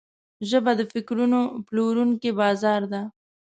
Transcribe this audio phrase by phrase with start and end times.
[0.49, 3.01] ژبه د فکرونو پلورونکی بازار ده